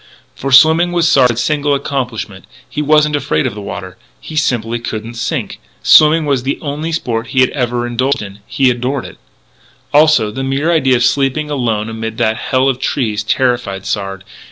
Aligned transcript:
For 0.35 0.51
swimming 0.51 0.91
was 0.93 1.07
Sard's 1.07 1.41
single 1.43 1.75
accomplishment. 1.75 2.45
He 2.67 2.81
wasn't 2.81 3.15
afraid 3.15 3.45
of 3.45 3.53
the 3.53 3.61
water; 3.61 3.97
he 4.19 4.35
simply 4.35 4.79
couldn't 4.79 5.13
sink. 5.13 5.59
Swimming 5.83 6.25
was 6.25 6.41
the 6.41 6.57
only 6.59 6.91
sport 6.91 7.27
he 7.27 7.43
ever 7.53 7.83
had 7.83 7.91
indulged 7.91 8.23
in. 8.23 8.39
He 8.47 8.71
adored 8.71 9.05
it. 9.05 9.19
Also, 9.93 10.31
the 10.31 10.43
mere 10.43 10.71
idea 10.71 10.95
of 10.95 11.03
sleeping 11.03 11.51
alone 11.51 11.87
amid 11.87 12.17
that 12.17 12.37
hell 12.37 12.67
of 12.67 12.79
trees 12.79 13.21
terrified 13.21 13.85
Sard. 13.85 14.23